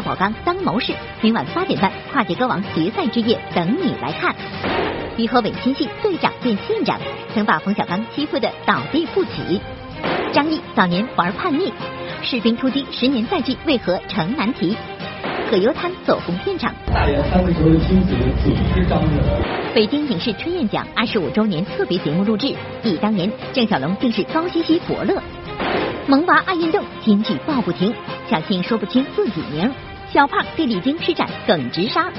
[0.00, 4.34] 赵宝刚当谋士，明晚八点半跨界歌王决赛之夜等你来看。
[5.18, 6.98] 于和伟新戏队长变县长，
[7.34, 9.60] 曾把冯小刚欺负的倒地不起。
[10.32, 11.70] 张译早年玩叛逆，
[12.22, 14.74] 士兵突击十年再聚为何成难题？
[15.50, 16.72] 葛优瘫走红片场。
[16.86, 19.74] 大连三位球的妻子组织张译。
[19.74, 25.22] 北京影视春燕奖二十五周年特别节目录制，忆当年郑晓龙竟是高希希伯乐。
[26.06, 27.94] 萌娃爱运动，金句爆不停，
[28.30, 29.70] 小庆说不清自己名。
[30.12, 32.10] 小胖对李菁施展耿直杀，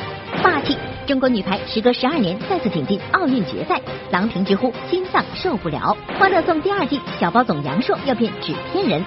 [0.41, 0.77] 霸气！
[1.05, 5.98] 中国女排时隔十二年再次挺进奥运决赛，郎平直呼心脏受不了。
[6.18, 9.04] 欢乐颂第二季，小包总杨烁要变纸片人，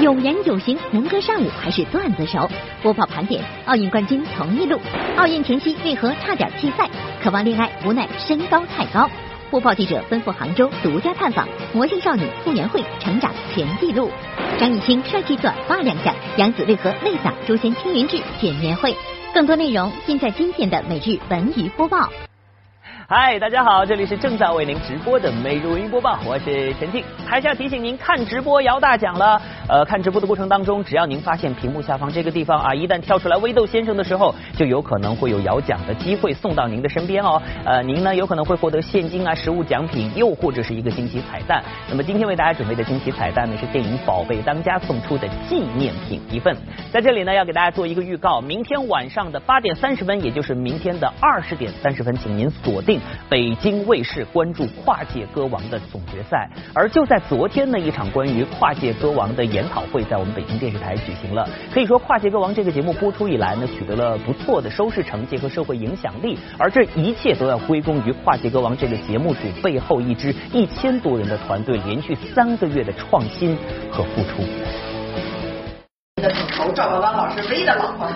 [0.00, 2.46] 有言有行，能歌善舞还是段子手。
[2.82, 4.78] 播报盘点奥运冠军同一路，
[5.16, 6.86] 奥运前夕为何差点弃赛？
[7.22, 9.08] 渴望恋爱，无奈身高太高。
[9.50, 14.10] 播报记者奔赴杭州，独家探访魔性少女傅园慧成长全记录。
[14.58, 18.94] 张艺兴帅气短发亮相，杨紫为何泪洒《诛仙青云志》见面会？
[19.32, 22.10] 更多内容尽在今天的每日文娱播报。
[23.10, 27.02] 嗨，大家好，这里是正在为您直播的每日文娱播报，我是陈静。
[27.26, 29.40] 还是要提醒您，看直播摇大奖了。
[29.66, 37.40] 呃，看直播的过程当中，只要您发现屏幕下方这个地方啊，一旦跳出来微豆先生的时候，就有可能会有摇奖的机会送到您的身边哦。
[37.64, 41.64] 呃，您呢有可能会获得现金啊、实物奖品，又或者是一个惊喜彩蛋。
[41.88, 46.54] 那么今天为大家准备的惊喜彩蛋呢，是电影《宝贝当家》送出的纪念品一份。
[46.92, 52.97] 在这里呢，要给大家做一个预告，明天晚上的八点三十分，也就是明天的二十点三十分，请您锁定。
[53.28, 61.48] 北京卫视关注跨界歌王的总决赛，而就在昨天呢，一场关于跨界歌王的研讨会在我们北京电视台举行了。
[61.72, 73.56] 可以说，跨界歌王这个节目播出以来呢，取得了不错的收视成绩和社会影响力，而这一切都要归功于跨界歌王这个节目组背后一支一千多人的团队连续三个月的创新
[73.90, 74.42] 和付出。
[76.16, 78.08] 的主头赵宝刚老师唯一的老婆。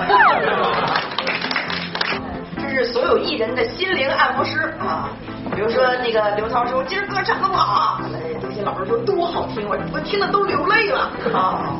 [2.74, 5.10] 是所有艺人的心灵按摩师啊，
[5.54, 8.00] 比如说那个刘涛说今儿歌唱的不好啊，
[8.40, 11.76] 刘些老师说多好听，我我听了都流泪了啊。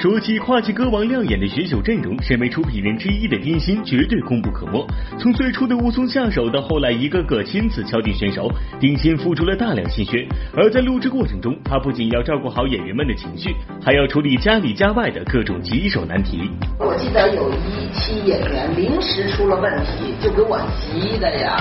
[0.00, 4.86] 说起跨界歌王亮眼的选手阵容，身为出品人之一的丁鑫绝对功不可没。
[5.18, 8.48] 从最初的无从下手，到后来一个个亲自敲定选手，
[8.78, 10.24] 丁鑫付出了大量心血。
[10.54, 13.52] 而在录制过程中，他不仅要照顾好演员们的情绪，
[13.84, 16.48] 还要处理家里家外的各种棘手难题。
[16.78, 21.56] 我记得有一期演员临时出了问题，就给我急的呀，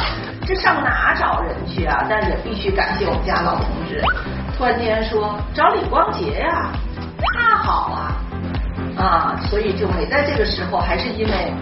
[0.45, 2.05] 这上哪找人去啊？
[2.07, 3.99] 但是也必须感谢我们家老同志，
[4.55, 6.71] 突然间说找李光洁呀，
[7.33, 8.06] 他好啊。
[8.97, 11.53] 啊，所以就没在这个时候，还是因为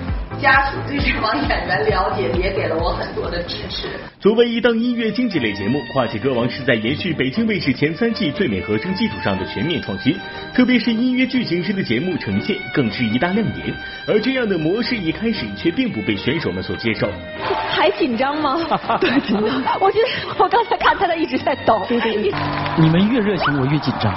[0.41, 3.89] 家属对这帮演员了解，也给了我很多的支持。
[4.19, 10.17] 作为一档音乐经济类节目，《跨界歌王》是在延续北京卫视前三季最美和声基础上的全面创新，
[10.53, 13.73] 特别是音乐剧形式的节目呈现，更是一大亮点。
[14.07, 17.07] 而这样的模式一开始却并不被选手们所接受。
[17.69, 18.57] 还紧张吗？
[18.99, 19.77] 对，紧张。
[19.79, 21.85] 我觉得我刚才看他的一直在抖。
[21.87, 22.33] 对对对。
[22.77, 24.13] 你们越热情，我越紧张。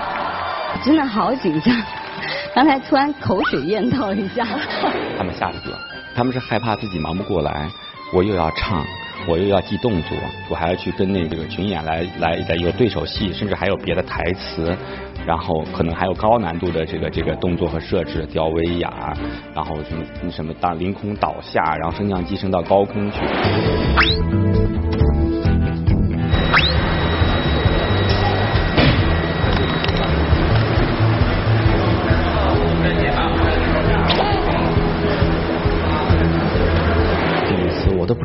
[0.85, 1.75] 真的好紧张。
[2.55, 4.47] 刚才突然口水咽到一下，
[5.17, 5.79] 他们吓死了，
[6.15, 7.69] 他们是害怕自己忙不过来，
[8.13, 8.85] 我又要唱，
[9.27, 10.17] 我又要记动作，
[10.49, 14.77] 我还要去跟那个群演来来来有对手戏，甚至还有别的台词，
[15.27, 19.13] 然后可能还有高难度的这个这个动作和设置，吊威亚，
[19.55, 23.19] 然后什么什么当凌空倒下，然后升降机升到高空去。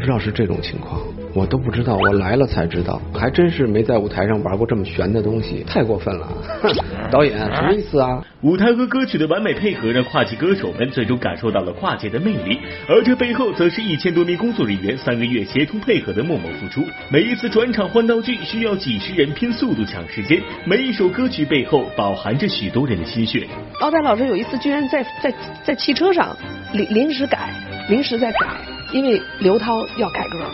[0.03, 1.01] 知道是这种情况，
[1.33, 6.27] 我都不知道，我来了才知道，还真是没在舞台上玩过这么悬的东西，太过分了！
[7.11, 8.23] 导演什么意思啊？
[8.41, 16.83] 舞台和歌曲的完美配合，让跨界歌手们最终感受到了跨界的魅力，而这背后则是一千多名工作人员三个月协同配合的默默付出。
[17.09, 23.47] 每一次转场换道具需要几十人拼速度抢时间，每一首歌曲背后饱含着许多人的心血。
[23.79, 25.33] 奥黛老师有一次居然在在
[25.63, 26.35] 在汽车上
[26.73, 27.49] 临临时改，
[27.89, 28.47] 临时在改。
[28.91, 30.45] 因为刘涛要改歌，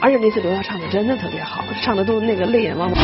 [0.00, 2.98] 而且那次刘涛唱的真的特别好，唱的都那个泪眼汪汪。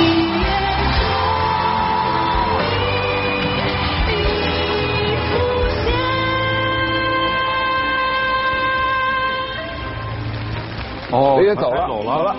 [11.11, 12.35] 哦，爷爷走了，走了。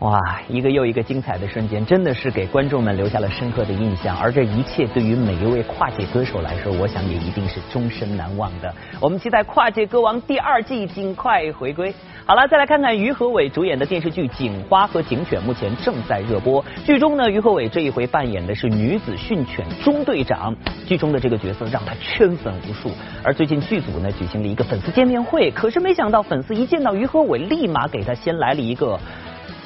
[0.00, 4.16] 哇，一个又一个精彩的瞬间，真的是给观众们留下了深刻的印象。
[4.16, 8.72] 而这一切对于每一位跨界歌手来说，我想也一定是终身难忘的。
[9.00, 11.92] 我们期待《跨界歌王》第二季尽快回归。
[12.24, 16.64] 好了，再来看看于和伟主演的电视剧《警花》和《警犬》，目前正在热播。
[16.84, 20.54] 剧中呢，于和伟这一回扮演的是女子训犬中队长，
[20.86, 22.92] 剧中的这个角色让他圈粉无数。
[23.24, 28.96] 而最近剧组呢举行了一个粉丝见面会，可是没想到粉丝一见到于和伟，立马给他先来了一个。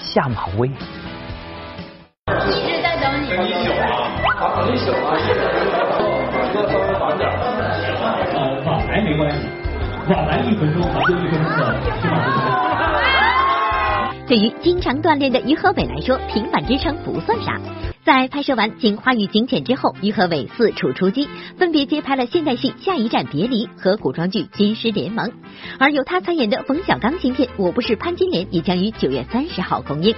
[0.02, 0.72] 下马威，一
[2.66, 3.28] 直在等你。
[3.28, 5.16] 你小啊，你小啊，
[6.52, 7.31] 要稍微晚点。
[8.34, 9.38] 呃，晚来没关系，
[10.12, 11.56] 晚来一分钟，咱就一分钟的
[12.02, 12.12] 起码
[14.26, 17.58] 对于经常锻炼的于和伟来说，平板支撑不算啥。
[18.04, 25.28] 在拍摄完《警花与警犬》之后，于和伟四处出击，分别接拍了现代戏《下一站别离》和古装剧《军师联盟》，
[25.78, 30.16] 而由他参演的冯小刚新片《我不是潘金莲》也将于九月三十号公映。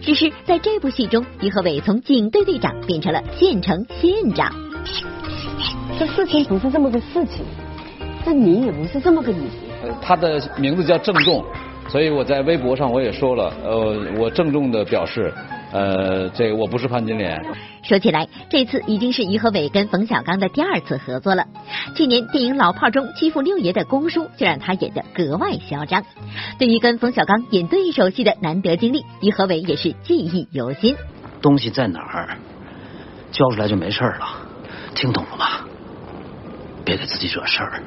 [0.00, 4.50] 只是在这部戏中，于和伟从警队队长变成了县城县长。
[5.98, 7.44] 这事情不是这么个事情，
[8.24, 9.50] 这你也不是这么个你。
[10.00, 11.44] 他的名字叫郑重，
[11.86, 15.30] 所以我在微博上我也说了，呃，我郑重的表示。
[15.76, 17.38] 呃，这个我不是潘金莲。
[17.82, 21.44] 说起来，这次已经是于和伟跟冯小刚的第二次合作了。
[21.94, 26.02] 去年电影《老炮》中欺负六爷的公叔，就让他演得格外嚣张。
[26.58, 30.96] 对于跟冯小刚演对手戏的难得经历，于和伟也是记忆犹新。
[31.42, 32.38] 东西在哪儿，
[33.30, 34.26] 交出来就没事了，
[34.94, 35.46] 听懂了吗？
[36.86, 37.82] 别给自己惹事儿。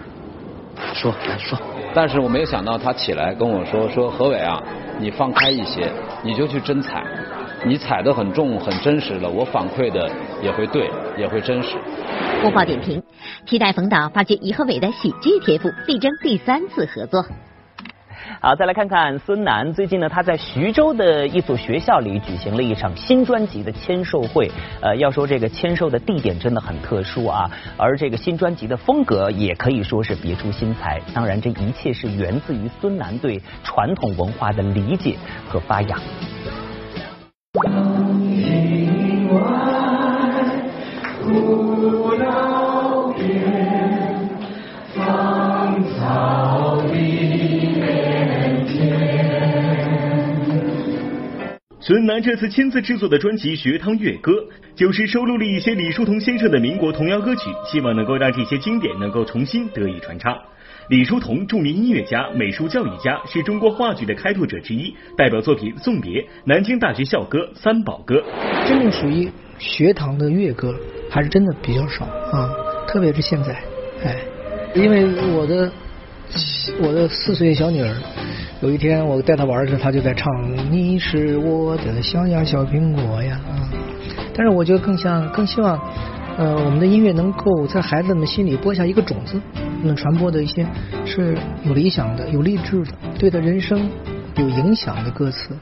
[0.94, 1.57] 说，来说。
[1.94, 4.62] 但是我没有想到他起来跟我说：“说何伟啊，
[5.00, 5.92] 你放开一些，
[6.24, 7.03] 你就去真踩。”
[7.65, 10.09] 你踩得很重很真实了，我反馈的
[10.41, 11.75] 也会对，也会真实。
[12.41, 13.03] 播报点评：
[13.45, 17.25] 期待冯导发掘颐和伟的喜剧天赋，力争第三次合作。
[18.41, 19.73] 好，再来看看孙楠。
[19.73, 24.50] 最近呢，他在徐州的一所学校里举行了一场新专辑的签售会。
[24.81, 31.01] 呃，要说这个签售的地点真的很特殊啊，而这个新专辑的风格也可以说是别出心裁。
[31.13, 35.17] 当然，这一切是源自于孙楠对传统文化的理解
[35.50, 36.00] 和发扬。
[51.81, 54.31] 孙楠这次亲自制作的专辑《学堂乐歌》，
[54.75, 60.37] 就是收录了一些李叔同先生的民国童谣歌曲，希望能够让这些经典能够重新得以传唱。
[60.89, 68.15] 李叔同，著名音乐家、美术教育家，是中国话剧的开拓者之一，代表作品《送别》《南京大学校歌》《三宝歌》。
[68.68, 70.74] 真正属于学堂的乐歌，
[71.07, 72.50] 还是真的比较少啊，
[72.88, 73.53] 特别是现在，
[74.03, 74.18] 哎，
[74.74, 75.06] 因为
[75.36, 75.71] 我的
[76.81, 77.95] 我的四岁小女儿，
[78.63, 80.27] 有一天我带她玩的时候，她就在唱
[80.74, 83.69] “你是我的小呀小苹果呀”啊，
[84.33, 85.80] 但是我觉得更像，更希望。
[86.38, 89.38] 呃，我们的音乐能够在孩子们心里播下一个种子，
[89.83, 90.65] 们传播的一些
[91.05, 93.89] 是有理想的、有励志的、对的人生
[94.35, 95.55] 有影响的歌词。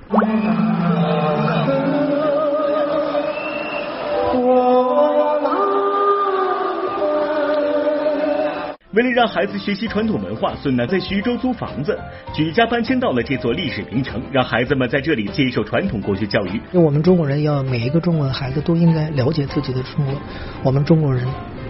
[8.94, 11.96] 为了让孩子学习传统文化，孙楠在徐州租房子，
[12.34, 16.60] 举家搬迁到了这座历史名城，让孩子们在这里接受传统国学教育。
[16.74, 20.16] 我们中国人要每一个中国的孩子都应该了解自己的中国，
[20.64, 21.28] 我们中国人，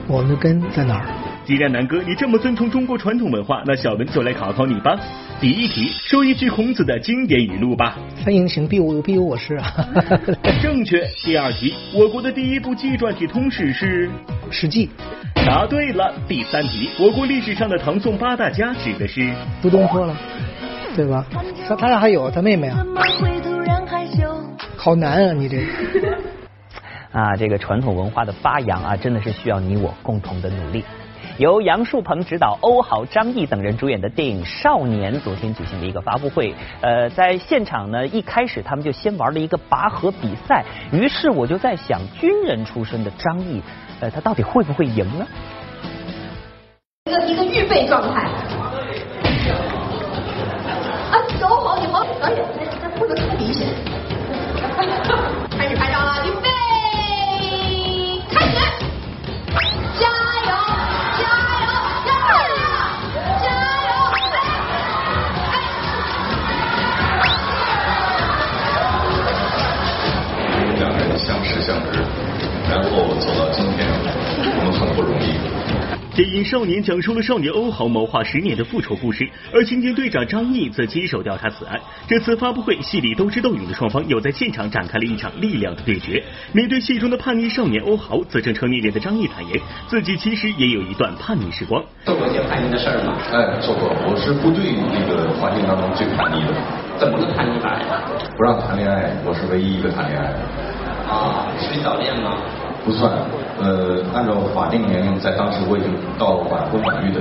[0.07, 1.05] 我们的根在哪儿？
[1.47, 4.99] 既然南哥你这么尊崇中国传统文化，那小文就来考考你吧。
[5.39, 7.97] 第一题，说一句孔子的经典语录吧。
[8.17, 9.73] 三人行，必有必有我师啊。
[10.61, 11.07] 正确。
[11.23, 14.09] 第二题，我国的第一部纪传体通史是
[14.51, 14.87] 《史记》。
[15.45, 16.13] 答对了。
[16.27, 20.13] 第三题，我国历史上的唐宋八大家指的是苏东坡了，
[20.97, 21.25] 对吧？
[21.65, 22.83] 他他俩还有他妹妹啊。
[24.75, 25.63] 好难啊，你这。
[27.13, 30.83] 啊，这个传统文化的发扬啊，真的是需要你我共同的努力。
[31.37, 36.51] 由杨树鹏执导、欧豪、张译等人主演的电影《少年》昨天举行了一个发布会。
[36.81, 40.65] 呃，在现场呢，一开始他们就先玩了一个拔河比赛。
[40.91, 43.61] 于是我就在想，军人出身的张译，
[43.99, 45.27] 呃，他到底会不会赢呢？
[47.05, 48.23] 一个一个预备状态。
[51.11, 53.67] 啊，走好，你好，导演，这这不能太明显。
[76.37, 81.79] 影《少年》讲述了少年欧豪谋划十年的复仇故事，而刑警队长张译则接手调查此案。
[82.07, 86.23] 这次发布会，戏里斗智斗勇的双方又在现场展开了一场力量的对决。
[86.53, 91.83] 面对戏中的叛逆少年欧豪，则正成年人的张译坦言，自己其实也有一段叛逆时光。
[92.05, 93.17] 做过一些叛逆的事儿吗？
[93.33, 93.89] 哎，做过。
[94.05, 96.53] 我是部队那个环境当中最叛逆的。
[96.99, 98.03] 怎么个叛逆法呀？
[98.37, 100.39] 不让谈恋爱，我是唯一一个谈恋爱的。
[101.09, 102.37] 啊，是早恋吗？
[102.87, 103.11] 不算，
[103.59, 107.19] 呃，按照法定年龄，在当时我已经到晚婚晚育的。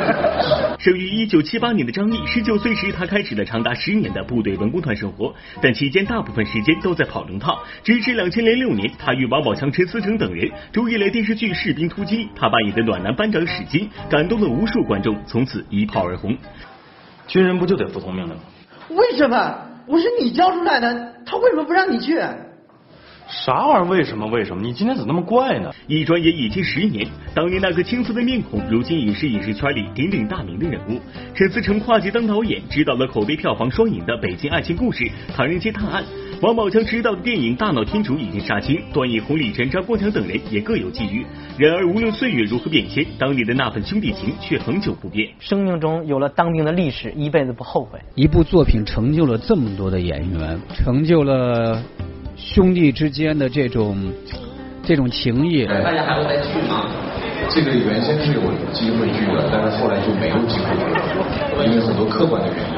[0.80, 7.58] 生于一九七八年的张译，十九岁时他开始了长达十年的部队文工团生活，但期间大部分时间都在跑龙套。
[7.84, 16.34] 直至两千零六年，他与王宝强、陈思诚等人主演了电视剧《士兵突击》，他扮演的暖男班长史金，感动了无数观众，从此一炮而红。
[17.28, 18.40] 军人不就得服从命令吗？
[18.88, 19.58] 为什么？
[19.86, 22.18] 我是你教出来的，他为什么不让你去？
[23.28, 23.90] 啥玩意儿？
[23.90, 24.26] 为什么？
[24.26, 24.62] 为什么？
[24.62, 25.70] 你今天怎么那么怪呢？
[25.86, 31.00] 一转眼已经十年，当年那个青涩的面孔，如今已是影视圈里鼎鼎大名的人物。
[31.34, 35.04] 陈思诚跨界当导演，执导了口碑票房双赢的《北京爱情故事》
[35.34, 36.02] 《唐人街探案》。
[36.42, 41.26] 王宝强执导的电影《大闹天竺》已经杀青，段奕宏、李晨、张国强等人也各有际遇。
[41.58, 45.28] 然而，无论岁月如何变迁，当年的那份兄弟情却恒久不变。
[45.40, 47.98] 生命中有了当兵的历史，一辈子不后悔。
[48.14, 51.82] 一部作品成就了这么多的演员，成就了。
[52.36, 53.96] 兄弟之间的这种
[54.82, 56.84] 这种情谊，大家还会再聚吗？
[57.48, 58.40] 这个原先是有
[58.72, 62.74] 机会聚的，但是后来就没有机会了，因为很多客观的原因。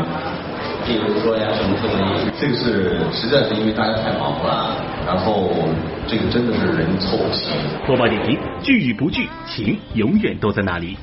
[0.87, 2.33] 比如说呀，什么客观原因？
[2.41, 5.51] 这个是实在是因为大家太忙了，然后
[6.07, 7.51] 这个真的是人凑不齐。
[7.87, 10.97] 播报点评：聚与不聚，情永远都在那里。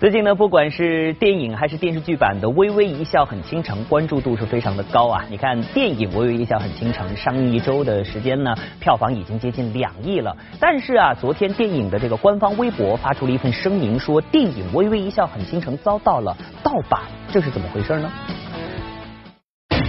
[0.00, 5.26] 最近呢，不管是电影还是电视剧版的《微微一笑很倾城》，关注度是非常的高啊！
[5.28, 10.34] 你看电影《微微一笑很倾城》上映一周的时间呢，票房已经接近两亿了。
[10.58, 18.10] 但是啊，昨天电影的这个官方微博发出了一份声明，说电影《微微一笑很倾城》遭到了盗版，这是怎么回事呢？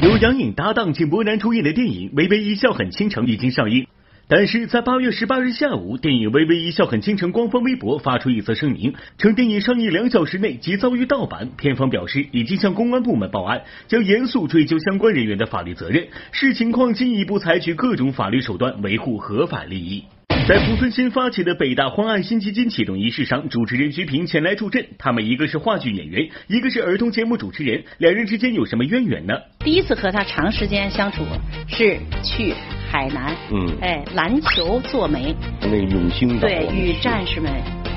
[0.03, 3.87] 由杨颖搭档井柏然主演的电影《微微一笑很倾城》已经上映。
[4.33, 11.49] 但是在八月十八日下午，电影《微微一笑很倾城》官方微博发出一则声明，称电影上映两小时内即遭遇盗版。
[11.57, 20.05] 片方表示已经向公安部门报案，将严肃追究相关人员的法律责任，视情况进一步采取各种法律手段维护合法利益。
[20.47, 24.85] 在濮存昕发起的北大荒爱心基金启动仪式上，主持人徐平前来助阵。
[24.97, 29.33] 他们一个是话剧演员，一个是儿童节目主持人，两人之间有什么渊源呢？
[29.59, 31.23] 第一次和他长时间相处
[31.67, 32.53] 是去
[32.89, 37.51] 海南，嗯，哎，篮球做媒，那个永兴对，与战士们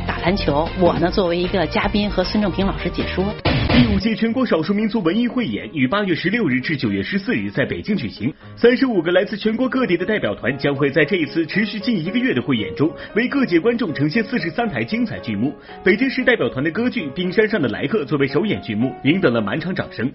[0.06, 0.68] 打篮球。
[0.78, 3.24] 我呢，作为一个嘉宾和孙正平老师解说。
[3.68, 8.32] 第五届全国少数民族文艺汇演于八月十六日至九月十四日在北京举行。
[8.56, 15.52] 三十五个来自全国各地的代表团将会在这一次持续近一个月的汇演中，为各界观众呈现四十三台精彩剧目。
[15.82, 20.08] 北京市代表团的歌剧《冰山上的来客》作为首演剧目，赢得了满场掌声。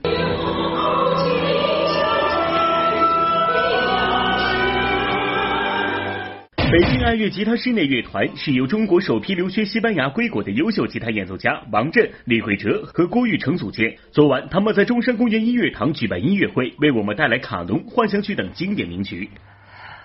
[6.71, 13.91] 北京爱乐吉他室内乐团是由中国首批留学西班牙归国的优秀吉他演奏家王震、李慧哲和郭玉成组建。
[14.11, 19.31] 昨晚，他们在中山公园音乐堂举办音乐会，为我们带来《卡农》《幻想曲》等经典名曲。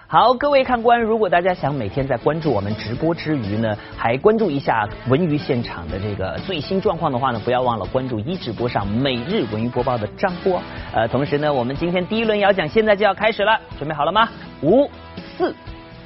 [0.06, 10.62] 好，各位看官，如果大家想每天在关注我们直播之余呢，还关注一下文娱现场的这个最新状况的话呢，不要忘了关注一直播上每日文娱播报的张波。
[10.94, 14.26] 呃，同时呢，我们今天第一轮摇奖现在就要开始了，准备好了吗？
[14.62, 14.90] 五、
[15.36, 15.54] 四、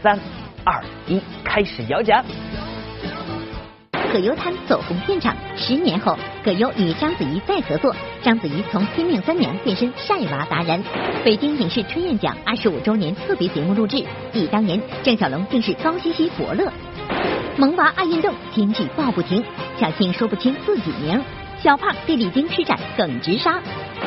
[0.02, 0.18] 三。
[0.70, 2.22] 二一，开始摇奖。
[4.12, 10.84] 葛优瘫走红片场，十年后，葛优与章子怡再合作，章子怡从拼命三娘变身晒娃达人。
[11.24, 16.70] 北京影视春燕奖二十五周年特别节目录制，忆当年，郑晓龙正是高希希伯乐。
[17.56, 19.42] 萌娃爱运动，金句报不停，
[19.80, 21.18] 小庆说不清自己名。
[21.62, 23.58] 小胖对李晶施展耿直杀，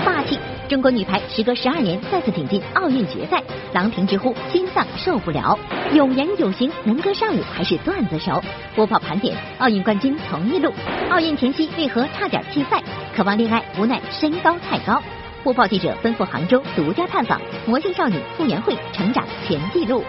[0.05, 0.37] 霸气！
[0.71, 5.59] 中国女排时隔十二年再次挺进奥运决赛，郎平直呼心脏受不了。
[5.91, 8.41] 有言有行，能歌善舞，还是段子手。
[8.73, 10.71] 播报盘点奥运冠军同一路，
[11.09, 12.81] 奥运前夕为何差点弃赛？
[13.13, 15.03] 渴望恋爱，无奈身高太高。
[15.43, 20.01] 播报记者奔赴杭州，独家探访魔性少女傅园慧成长全记录。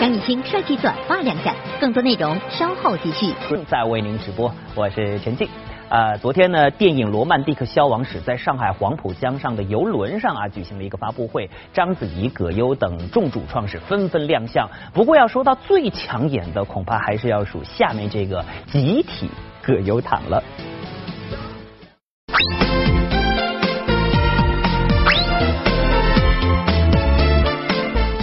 [0.00, 3.32] 张艺兴帅气短发亮相，更多内容稍后继续。
[3.48, 5.48] 正在为您直播，我是陈静。
[5.90, 14.68] 呃，昨天呢，电影《罗曼蒂克消亡史》在上海黄浦江上的游轮上啊，举行了一个发布会，章子怡、葛优等众主创是纷纷亮相。
[14.92, 19.30] 不过要说到最抢眼的，恐怕还是要数下面这个集体
[19.62, 20.42] 葛优躺了。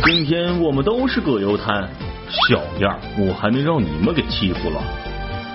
[0.04, 1.90] 今天我们都是葛优瘫，
[2.30, 4.84] 小样，我还能让你们给欺负了？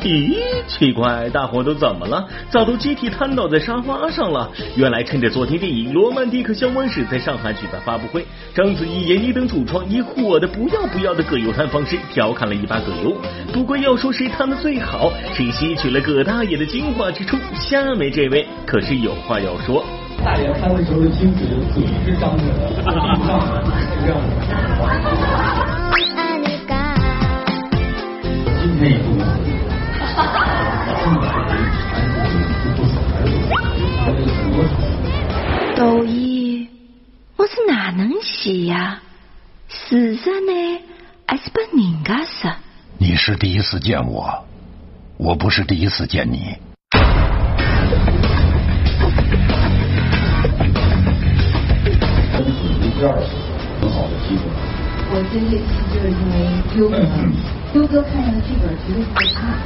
[0.03, 0.35] 咦，
[0.67, 2.27] 奇怪，大伙都怎么了？
[2.49, 4.51] 咋都集体瘫倒在沙发上了？
[4.77, 13.15] 原来趁着昨天电影《罗曼蒂克相关史》在上海举办发布会，章子怡、闫妮等主创以火的不要不要的葛优瘫方式调侃了一把葛优。
[13.53, 19.85] 不过要说谁瘫的最好，谁吸取了葛大爷的精华之处，下面这位可是有话要说。
[20.25, 22.69] 大爷瘫的时候的精子嘴是张着的，
[23.79, 24.31] 是这样的。
[28.63, 29.07] 今天也不
[30.17, 30.27] 能
[34.67, 34.81] 死。
[35.77, 36.69] 豆姨，
[37.37, 39.01] 我是哪能洗呀？
[39.69, 40.81] 死着呢，
[41.27, 42.51] 还是被人家说？
[42.99, 44.45] 你是第一次见我，
[45.17, 46.57] 我不是第一次见你。
[52.93, 53.29] 第二次
[53.81, 54.43] 很好的机会。
[55.13, 56.37] 我接这次就是因为
[56.77, 56.97] 优哥，
[57.73, 59.57] 优哥看上的剧本绝对不差，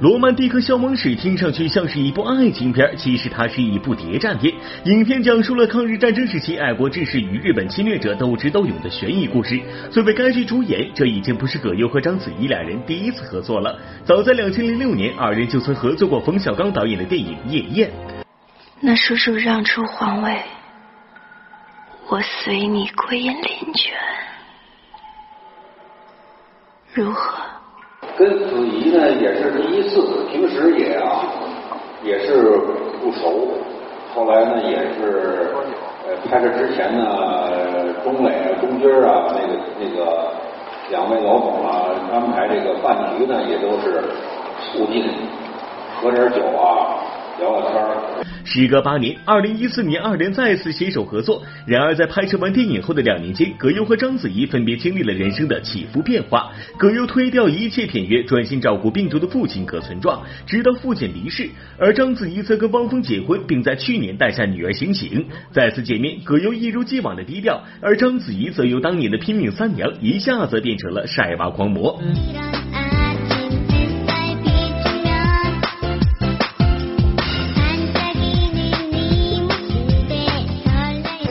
[0.00, 4.54] 罗曼蒂克消亡史》听上去像是一部爱情片，其实它是一部谍战片。
[4.84, 9.60] 影片讲述了抗日战争时期爱国志士与日本侵略者斗智斗勇的悬疑故事。
[9.90, 13.76] 作为该剧主演，这已经不是葛优和章子怡两人第一次合作了。
[14.04, 17.90] 早在两千零六年，二人就曾合作过冯小刚导演的电影《夜宴》。
[18.80, 20.40] 那叔叔让出皇位，
[22.08, 23.98] 我随你归隐林泉，
[26.94, 27.57] 如何？
[28.18, 31.22] 跟子怡呢也是第一次，平时也啊
[32.02, 32.42] 也是
[33.00, 33.48] 不熟，
[34.12, 35.52] 后来呢也是
[36.04, 37.04] 呃拍摄之前呢，
[38.02, 40.32] 钟磊、钟军啊那个那个
[40.90, 44.02] 两位老总啊安排这个饭局呢也都是
[44.72, 45.04] 促进，
[46.02, 46.98] 喝点酒啊。
[48.44, 51.42] 时隔八年，二零一四年二人再次携手合作。
[51.66, 56.50] 然而在拍摄完电影后的两年间，葛优和章子怡分别经历了人生的起伏变化。
[56.78, 65.26] 葛优推掉一切片约，专心照顾病重的父亲葛存壮，直到父亲离世；而章子怡则跟汪峰结婚，并在去年诞下女儿醒醒。
[65.52, 72.00] 再次见面，葛优一如既往的低调，而章子怡则由当年的拼命三娘一下子变成了晒娃狂魔。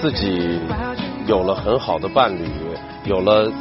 [0.10, 0.58] 自己
[1.26, 2.48] 有了很好的伴侣，
[3.04, 3.52] 有了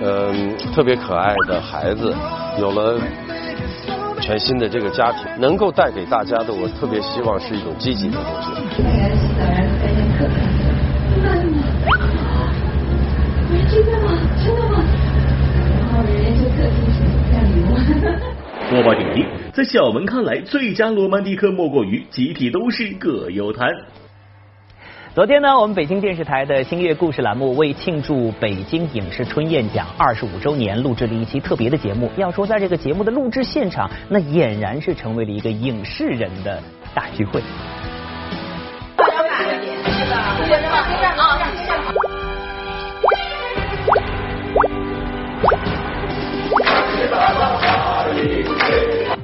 [0.00, 2.14] 嗯特别可爱的孩子，
[2.60, 2.96] 有了
[4.20, 8.52] 全新的这个家庭，能够带给大家的，我特别希望是一种积极的东西。
[13.68, 14.16] 真的吗？
[14.44, 14.84] 真的吗？
[15.80, 16.86] 然后人家就特地
[17.32, 17.74] 带礼物。
[18.70, 23.68] 播报点评：在小文看来，最佳罗曼蒂克莫过于集体都是葛优瘫。
[25.12, 32.08] 昨天呢，我们北京电视台的星月故事栏目为庆祝北京影视春宴奖二十五周年，录制了一期特别的节目。
[32.16, 36.62] 要说在这个节目的录制现场，那俨然是成为了一个影视人的
[36.94, 37.42] 大聚会。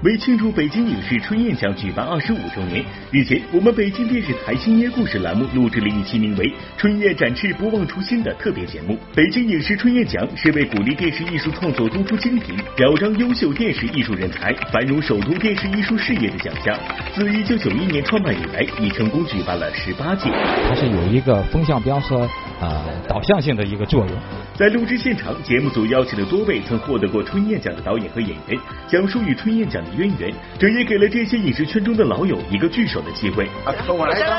[0.07, 8.97] 为庆祝北京影视春燕奖举办二十五周年，日前，我们北京电视台星爷故事栏目录制了一期名为《春燕展翅不忘初心》的特别节目。
[9.17, 16.79] 北京影视春燕奖是为鼓励电视艺术创作突出精品，表彰优秀电视艺术人才，繁荣首都电视艺术事业的奖项。
[17.13, 20.31] 自一九九一年创办以来，已成功举办了十八届。
[20.69, 22.29] 它是有一个风向标和
[22.61, 24.11] 呃导向性的一个作用。
[24.55, 33.49] 在录制现场，节目组邀请了多位曾获得过春燕奖的导演和演员，讲述与春燕奖的渊源，这也给了这些影视圈中的老友一个聚首的机会。
[33.89, 34.31] 我来当，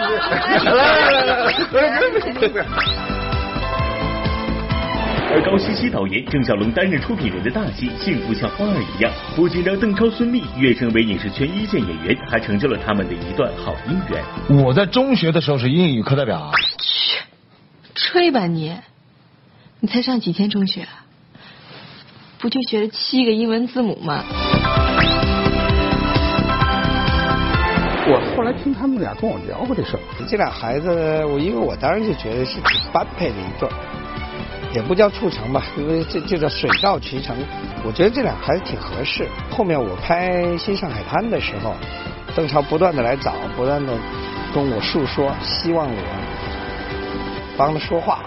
[0.64, 2.66] 来来来来，
[5.30, 14.24] 而高希希导演、郑晓龙担任出品人的大戏《幸福像花儿一样》，不仅让邓超、孙俪跃升为影视圈一线演员，还成就了他们的一段好姻缘。
[14.64, 16.50] 我在中学的时候是英语课代表。
[16.80, 17.22] 去，
[18.08, 18.74] 吹吧你！
[19.82, 20.88] 你才上几天中学？
[22.40, 24.24] 不就学了七个英文字母吗？
[28.10, 30.90] 我后来听他们俩跟我聊过这事儿，这俩孩子，
[31.26, 33.68] 我因为我当时就觉得是挺般配的一对，
[34.74, 37.36] 也不叫促成吧，因为这这叫水到渠成。
[37.84, 39.28] 我觉得这俩孩子挺合适。
[39.52, 41.76] 后面我拍《新上海滩》的时候，
[42.34, 43.94] 邓超不断的来找，不断的
[44.54, 46.02] 跟我诉说，希望我
[47.58, 48.20] 帮他说话。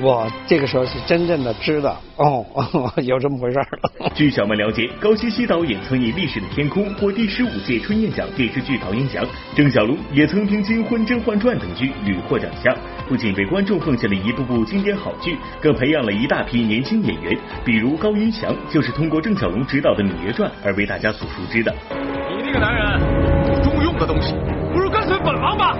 [0.00, 2.46] 我这个时候是真正的知道哦，
[3.02, 4.12] 有这么回事儿了。
[4.14, 9.24] 据小曼了解，高希希导演曾以《历史的天空》获第十五届春燕奖电视剧导演奖，
[9.56, 12.72] 郑晓龙也曾凭《金婚》《甄嬛传》等剧屡获奖项。
[13.08, 21.74] 不仅为观众奉献了一部部经典好剧，更培养了一大批年轻演员，比如高云翔，就是通过郑晓龙执导的《芈月传》而为大家所熟知的。
[21.90, 24.36] 你这个男人，中用的东西，
[24.72, 25.76] 不如跟随本王吧。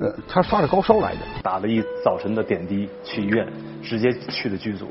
[0.00, 3.46] 呃，他发着高烧来的，打了一早晨的点滴去医院，
[3.82, 4.88] 直接去的剧组，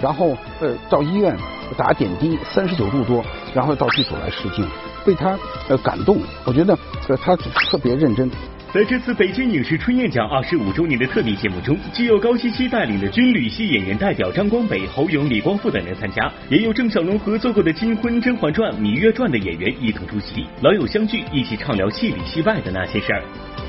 [0.00, 1.36] 然后呃到医院
[1.76, 4.64] 打点滴，三十九度多，然后到剧组来试镜，
[5.04, 5.36] 被他
[5.68, 8.30] 呃感动，我觉得呃他特别认真。
[8.74, 23.22] 在这次北京影视春燕奖二十五周年的特别节目中，既有高希希带领的军旅系演员代表张光北、侯勇、李光复等人参加，也有郑晓龙合作过的《金婚》《甄嬛传》《芈月传》的演员一同出席，老友相聚，一起畅聊戏里戏外的那些事儿。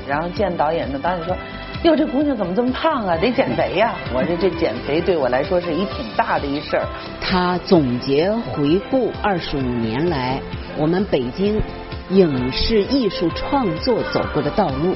[0.08, 1.36] 然后见导演呢，导演说
[1.84, 3.16] ：“哟，这姑娘怎么这么胖啊？
[3.16, 6.84] 得减肥呀！”我说：“这减肥对我来说是一挺大的一事儿。”
[7.22, 10.40] 他总结回顾二十五年来
[10.76, 11.60] 我们北京
[12.10, 14.94] 影视艺术创作走过的道路。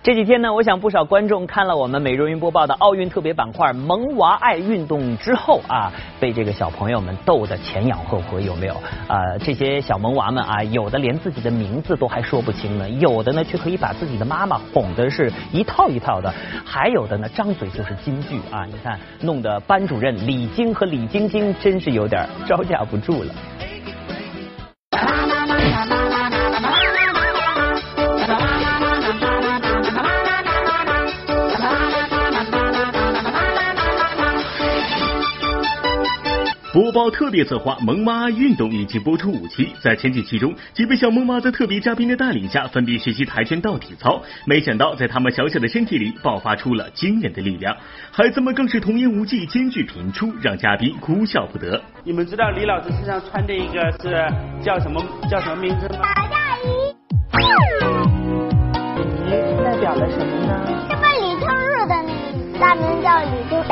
[0.00, 8.74] 这几天呢，我想不少观众看了我们美若云播报的奥运特别板块“萌娃爱运动”之后啊，被这个小朋友们逗得前仰后合，有没有？
[8.74, 16.32] 啊，这些小萌娃们啊，有的连自己的名字都还说不清呢，有的呢却可以把自己的妈妈哄的是一套一套的，
[16.64, 18.64] 还有的呢张嘴就是金句啊！
[18.66, 23.34] 你看，弄得班主任李晶和李晶晶真是有点招架不住了。
[36.70, 44.20] 播报特别策划《萌妈运动》已经播出五期，在前几期中，几位小萌妈在特别嘉宾的带领下，分别学习跆拳道、体操。
[44.44, 47.74] 没想到，在他们小小的身体里爆发出了惊人的力量，
[48.12, 51.82] 孩子们更是童言无忌，兼具频出，让嘉宾哭笑不得。
[52.04, 54.30] 你们知道李老师身上穿的一个是
[54.62, 56.00] 叫什么叫什么名字吗？
[56.02, 56.66] 大大姨。
[59.26, 59.30] 姨
[59.64, 60.52] 代表了什么呢？
[60.90, 61.94] 是不李秋日的
[62.60, 63.67] 大名叫李秋日？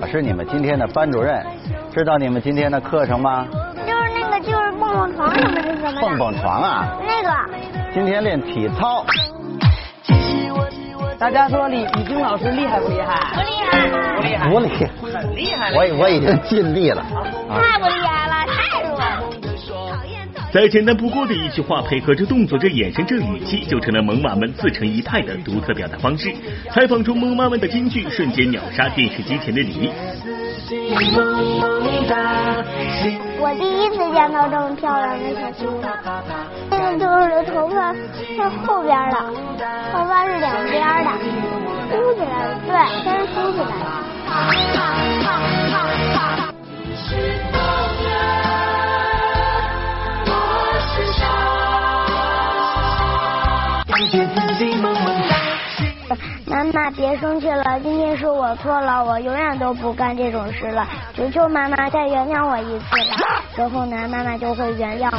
[0.00, 1.44] 我是你们今天的班主任，
[1.92, 3.46] 知道你们今天的课程吗？
[3.86, 6.00] 就是那个，就是蹦蹦床什么是什么？
[6.00, 6.96] 蹦蹦床啊？
[7.00, 7.30] 那个。
[7.94, 9.04] 今天练体操。
[11.18, 13.20] 大家说李李晶老师厉害不厉害？
[13.34, 14.16] 不厉害。
[14.16, 14.48] 不厉害。
[15.00, 15.20] 不厉害。
[15.22, 15.72] 很厉害。
[15.72, 17.02] 我我已经尽力了。
[17.48, 18.15] 太不厉害。
[20.56, 26.34] 再简单不过的一句话，配合着动作、这眼神、这语气，就成了萌娃们自成一派的独特表达方式。
[26.72, 29.90] 采访中，萌妈们的金句瞬间秒杀电视机前的你。
[33.38, 35.94] 我第一次见到这么漂亮的小姑娘，
[36.70, 39.16] 那个就是头发是后边的，
[39.92, 41.12] 头发是两边的，
[41.90, 42.72] 梳起来的，对，
[43.04, 43.68] 它是梳起来
[47.52, 47.55] 的。
[56.56, 63.42] 妈妈别生气了，今天是我错了，我永远都不干这种事了，求求妈妈再原谅我一次吧。
[63.54, 65.18] 之后呢，妈妈就会原谅我。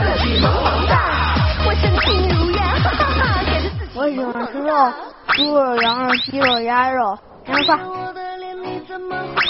[3.93, 4.91] 我喜欢吃肉，
[5.35, 7.79] 猪肉、羊肉、鸡肉、鸭肉，羊肉串，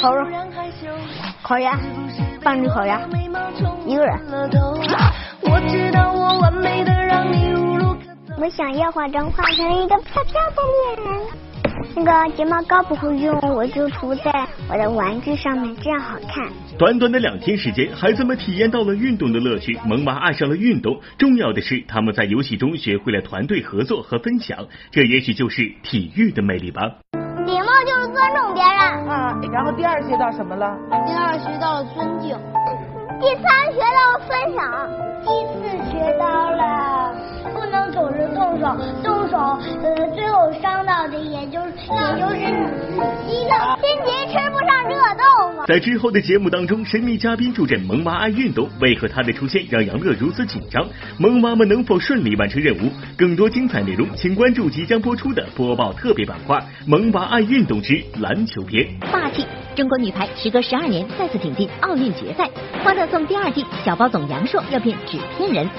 [0.01, 0.27] 烤肉，
[1.41, 1.79] 烤鸭，
[2.43, 2.99] 半只烤鸭，
[3.85, 4.19] 一个人。
[8.39, 10.61] 我想要化妆化成一个漂漂的
[10.97, 11.46] 脸，
[11.97, 14.31] 那个睫毛膏不会用，我就涂在
[14.69, 16.47] 我的玩具上面，这样好看。
[16.77, 20.99] 短短的两天时间，孩子们体验到了运动的乐趣，萌娃爱上了运动。
[21.17, 26.83] 重要的是，他们在游戏中学会了团队合作和分享，这也许就是体育的魅力吧。
[27.47, 29.07] 礼貌就是尊重别人。
[29.07, 30.77] 啊，然后第二学到什么了？
[31.07, 32.37] 第二学到了尊敬。
[33.19, 34.87] 第三学到了分享。
[35.23, 36.86] 第四学到了。
[38.37, 38.67] 动手，
[39.03, 39.37] 动手，
[39.83, 42.87] 呃，最后伤到的也就也就是你。
[42.97, 43.76] 自己的
[44.07, 45.65] 急吃不上热豆腐。
[45.67, 50.87] 在之后的节目当中，神秘嘉宾助阵萌娃爱运动，为何他的出现让杨乐如此紧张？
[51.17, 52.89] 萌娃们能否顺利完成任务？
[53.17, 58.85] 更多精彩内容，请关注即将播出的播报特别板块《萌娃爱运动之篮球篇》。
[59.11, 59.45] 霸气！
[59.75, 62.49] 中国女排时隔十二年再次挺进奥运决赛，
[62.83, 65.69] 欢乐颂第二季小包总杨烁要变纸片人。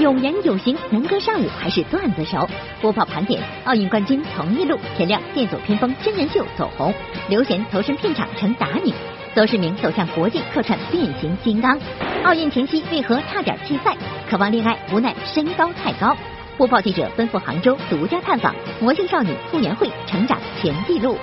[0.00, 2.46] 有言有行，能歌善舞还是段子手？
[2.80, 6.92] 播报盘点：奥运冠军彭一路，田亮剑走偏锋真人秀走红，
[7.28, 8.92] 刘贤投身片场成打女，
[9.34, 11.78] 邹市明走向国际客串变形金刚。
[12.24, 13.96] 奥运前夕为何差点弃赛？
[14.28, 16.16] 渴望恋爱，无奈身高太高。
[16.56, 21.16] 播报记者奔赴杭州，独家探访魔性少女傅园慧成长全记录。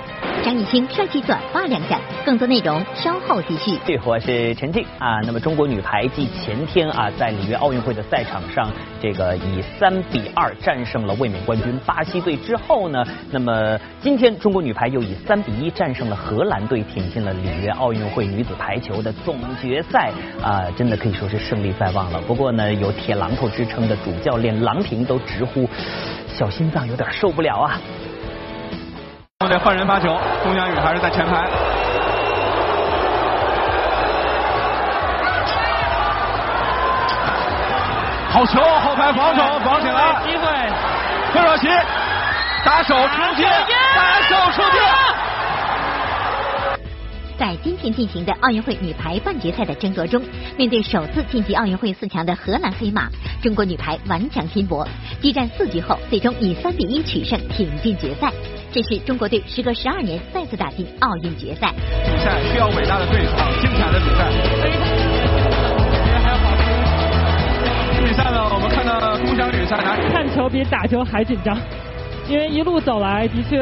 [0.46, 3.76] 张艺兴帅气短发亮相，更多内容稍后继续。
[4.04, 5.18] 我是陈静啊。
[5.24, 8.70] 那么中国女排继前天啊在里约奥运会的赛场上，
[9.02, 22.20] 这个以三比二战胜了卫冕冠军巴西队之后呢，那么今天中国女排又以三比一战胜了荷兰队，挺进了里约奥运会女子排球的总决赛啊，真的可以说是胜利在望了。
[22.20, 25.68] 不过呢，有铁榔头之称的主教练郎平都直呼
[26.28, 27.80] 小心脏有点受不了啊。
[29.46, 30.08] 我得换人发球，
[30.42, 31.48] 钟佳宇还是在前排。
[38.28, 40.48] 好球，后排防守防起来，机会，
[41.32, 41.68] 贺若琪
[42.64, 43.44] 打手出界，
[43.94, 44.80] 打手出界。
[47.38, 50.20] 在今天进行的奥运会女排半决赛的争夺中，
[50.56, 53.08] 面对首次晋级奥运会四强的荷兰黑马，
[53.40, 54.88] 中国女排顽强拼搏，
[55.22, 58.32] 激战四局后，最终以三比一取胜，挺进决赛。
[58.76, 61.72] 这是中国队时隔十二年再次打进奥运决赛。
[62.04, 64.28] 比赛需要伟大的对手，精彩的比赛。
[68.06, 69.96] 比赛呢，我们看到了龚翔宇在哪？
[70.12, 71.56] 看球比打球还紧张，
[72.28, 73.56] 因为一路走来的确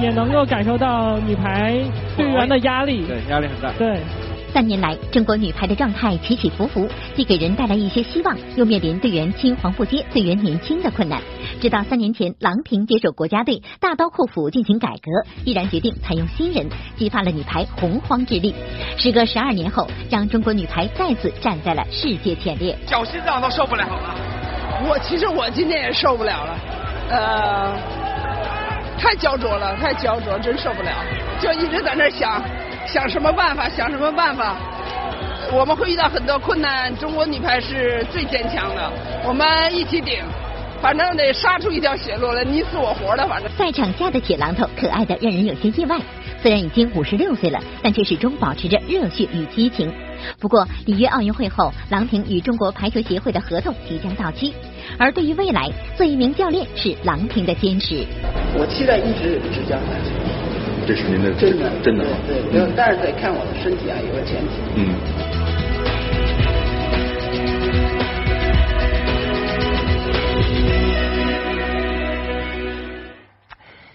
[0.00, 1.74] 也能够感受到女排
[2.16, 3.04] 队员的压力。
[3.06, 3.70] 对，压力很大。
[3.76, 4.00] 对。
[4.52, 6.86] 三年来，中国女排的状态起起伏伏，
[7.16, 11.18] 既给人带来一些希望，又面临队员青黄不接、队员年轻的困难。
[11.58, 15.10] 直到三年前，郎平接手国家队，大刀阔斧进行改革，
[15.46, 18.54] 毅然决定采用新人，激发了女排洪荒之力。
[18.98, 22.76] 时隔十二年后，让中国女排再次站在了世界前列。
[22.86, 24.14] 脚心脏都受不了了。
[24.86, 26.58] 我其实我今天也受不了了，
[27.08, 27.72] 呃，
[28.98, 30.90] 太焦灼了，太焦灼，真受不了，
[31.40, 32.42] 就一直在那想。
[32.92, 33.70] 想什么办法？
[33.70, 34.54] 想什么办法？
[35.50, 38.92] 我们会遇到很多困难，中国女排是最坚强的，
[39.26, 40.22] 我们一起顶，
[40.82, 43.50] 反正得杀出一条血路来，你死我活的，反正。
[43.52, 45.98] 赛场下的铁榔头，可爱的让人有些意外。
[46.42, 49.90] 虽然已经五十六岁了，但却始终保持着热血与激情。
[50.38, 54.52] 不过，里约奥运会后，郎平与中国排球协会的合同即将到期，
[54.98, 58.04] 而对于未来，做一名教练是郎平的坚持。
[58.54, 60.41] 我期待一直执教下去。
[60.84, 62.10] 这是您的真的真的吗？
[62.26, 64.60] 对，有，但是得看我的身体啊，有个前提。
[64.74, 64.94] 嗯。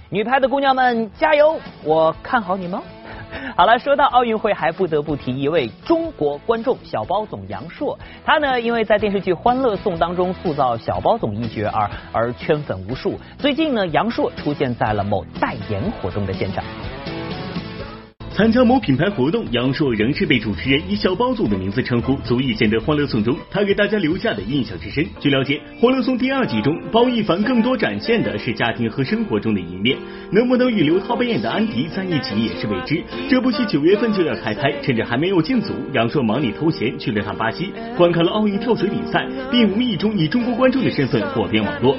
[0.09, 1.59] 女排的姑娘们加油！
[1.83, 2.81] 我看好你们。
[3.57, 7.97] 好了，说到奥运会，还不得不提一位中国观众小包总杨烁。
[8.23, 13.19] 他呢，因为在电视剧《欢乐颂》当中塑造小包总一角而而圈粉无数。
[13.39, 16.63] 最近呢，杨烁出现在了某代言活动的现场。
[18.37, 25.03] 参加某品牌活动，杨烁仍是被主持人以小包总的名字称呼，足以显得《欢乐颂》中他给大家留下的印象之深。
[25.19, 29.97] 据了解，《欢乐颂》第二季中，包奕凡更多展现的是家庭和生活中的一面，
[30.31, 33.03] 能不能与刘涛扮演的安迪在一起也是未知。
[33.27, 41.97] 这部戏九月份就要开拍，趁着还没有进组，杨烁忙里偷闲去了趟巴西，观看了奥运跳水比赛，并无意中以中国观众的身份火遍网络。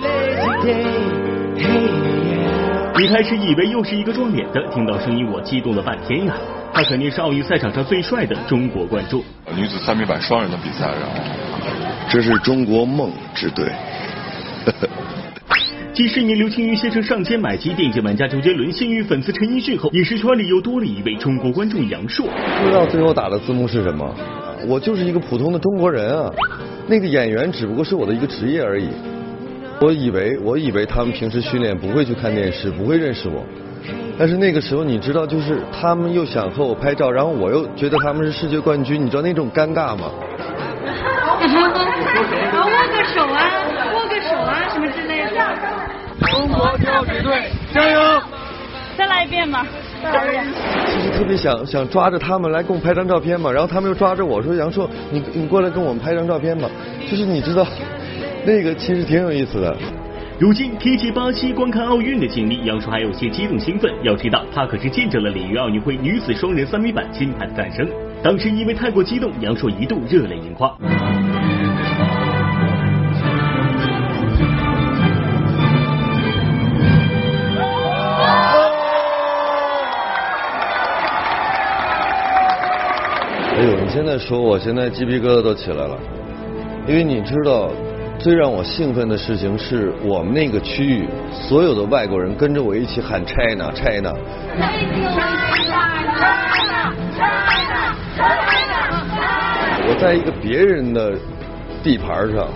[3.00, 6.34] 一开始以为又是一个撞脸的，听到声音我激动了半天呀！
[6.72, 9.22] 他肯定是奥运赛场上最帅的中国观众。
[9.54, 11.22] 女子三米板双人的比赛，然后
[12.08, 13.66] 这是中国梦之队。
[15.94, 22.24] 继是一名刘青云先生上街买机电竞玩家周杰伦幸运粉丝陈奕迅后，影视圈里又多了一位中国观众杨烁。
[22.62, 24.14] 不知道最后打的字幕是什么？
[24.66, 26.30] 我就是一个普通的中国人啊，
[26.88, 28.88] 那个演员只不过是我的一个职业而已。
[29.80, 33.44] 我以为，我以为他们平时训练不会去看电视，不会认识我。
[34.18, 40.10] 但是那个时候，你知道，就是他们又想和我拍照，然后我又觉得他们是世界冠军，你知道那种尴尬吗？
[41.30, 41.48] 握个
[43.04, 43.38] 手啊，
[43.94, 45.38] 握个手啊，什么之类的。
[46.26, 48.20] 中国跳水队加油！
[48.96, 49.64] 再来一遍吧。
[50.00, 56.68] 其实特别想想抓着他们来跟我拍张照片嘛，然后他们又抓着我说：“杨硕，你你过来跟我们拍张照片吧。”
[57.08, 57.64] 就是你知道。
[58.48, 59.76] 那个其实挺有意思的。
[60.38, 63.92] 如今提起巴西观看奥运的经历，杨烁还有些激动兴奋。
[64.02, 67.86] 要知道，他可是见证了里约奥运会女子双人三米板金牌的诞生。
[68.22, 70.74] 当时因为太过激动，杨硕一度热泪盈眶。
[83.58, 85.98] 哎呦，你现在说，我现在鸡皮疙瘩都起来了，
[86.86, 87.70] 因为你知道。
[88.18, 94.12] 最让我兴奋的事情是我们那个区域所有的外国人跟着我一起喊 China China。
[99.86, 101.12] 我在一个别人的
[101.82, 102.48] 地盘上，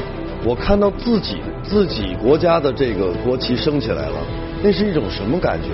[0.44, 4.16] 我看到自己自己国家的这个国旗升起来了，
[4.64, 5.68] 那是一种什么感觉？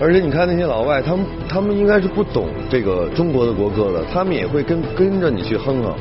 [0.00, 5.90] 而且你看那些老外，他们他们应该是不懂这个中国的国歌的，他们也会跟跟着你去哼哼。《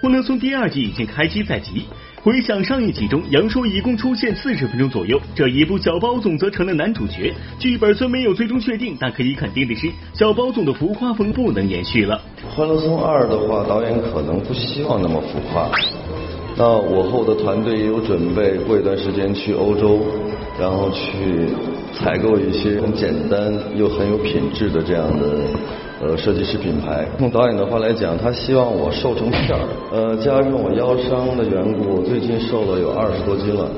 [0.00, 1.82] 欢乐颂》第二季已经开机在即。
[2.22, 7.34] 回想上一集中，杨烁一共出现四十分钟左右，这一部小包总则成了男主角。
[7.58, 12.20] 剧本虽没有最终确定，但可以肯定的是，小包总的浮夸风不能延续了。
[12.54, 15.68] 《欢乐颂二》的话，导演可能不希望那么浮夸。
[16.56, 20.00] 那我和我的团队也有准备，过一段时间去欧洲，
[20.60, 21.48] 然后去
[21.92, 25.38] 采购一些很简单又很有品质的这样的
[26.00, 27.06] 呃设计师品牌。
[27.18, 29.66] 用导演的话来讲，他希望我瘦成片儿。
[29.92, 33.68] 呃，加上我腰伤的缘故，最近瘦了有二十多斤了。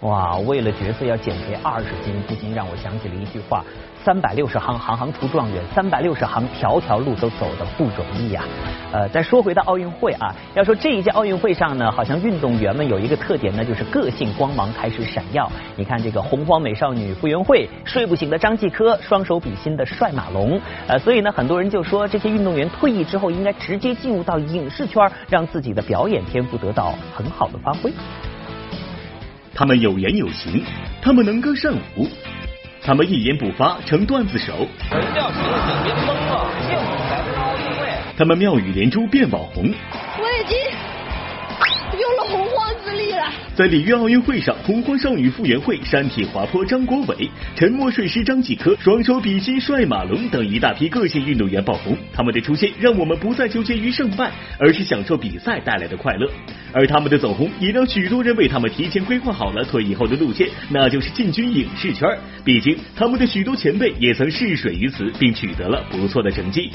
[0.00, 3.64] 哇，为了角色要减肥二十斤，不禁让我想起了一句话：
[4.04, 8.44] 三百六十行，行行出状元；三百六十行，条条路都走得不容易呀。
[8.92, 15.50] 呃，再说回到奥运会啊，要说这一届奥运会上呢，好像运动员们有一个特点呢，就是个性光芒开始闪耀。
[15.74, 20.60] 你看这个洪荒美少女傅园慧，睡不醒的张继科，双手比心的帅马龙。
[20.86, 27.90] 呃，所以呢，很多人就说这些运动员退役之后应该直接进入到影视圈，让自己的表演天赋得到很好的发挥。
[29.54, 30.64] 他们有言有行，
[31.00, 32.08] 他们能歌善舞，
[32.82, 34.66] 他们一言不发成段子手。
[34.90, 37.86] 人叫醒醒，别懵了，幸福才是奥运会。
[38.16, 39.72] 他们妙语连珠变网红。
[40.18, 40.58] 我已经
[41.98, 43.22] 用了洪荒之力了。
[43.56, 51.96] 在里约奥运会上，洪荒少女傅园慧、山体滑坡张国伟、沉默睡狮张继科、双手比心帅马龙等一大批个性运动员爆红。
[52.12, 56.28] 他们的出现让我们不再纠结于胜败，而是享受比赛带来的快乐。
[56.72, 62.08] 而他们的走红，也让许多人为他们提前规划好了退役后的路线，那就是进军影视圈。
[62.44, 66.72] 毕竟，他们的许多前辈也曾试水于此，并取得了不错的成绩。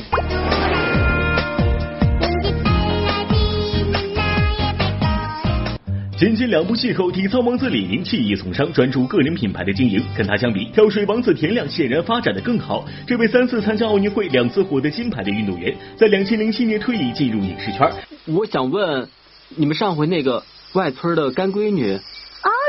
[6.19, 10.03] 仅仅两部戏后，体操王子李宁弃艺从商，专注个人品牌的经营。
[10.17, 12.85] 跟他相比，跳水王子田亮显然发展的更好。
[13.07, 17.89] 这位三次参加奥运会、两次获得金牌的运动员，在两千零七年退役进入影视圈。
[18.25, 19.07] 我想问，
[19.55, 21.97] 你们上回那个外村的干闺女？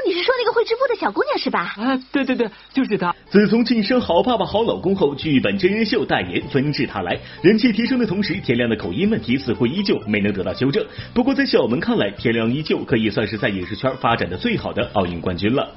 [0.00, 1.74] 哦，你是说那个会织布的小姑娘是吧？
[1.76, 3.14] 啊，对对对，就是她。
[3.28, 10.84] 自从晋升好爸爸、好老公后，剧本、真人秀代言纷至沓来，人气提升的同时，田亮的口音问题似乎依旧没能得到纠正。
[11.12, 15.68] 不过在小门看来，田亮依旧可以算是在影视圈发展的最好的奥运冠军了。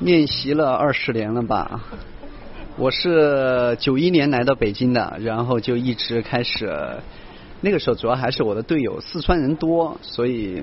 [0.00, 1.80] 练习了二十年了吧？
[2.76, 6.70] 我是九一年来到北京的，然后就一直开始。
[7.62, 10.62] 那个时候主要还是我的队友四川人多，所以。